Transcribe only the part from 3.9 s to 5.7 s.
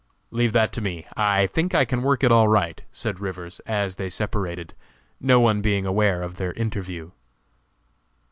they separated, no one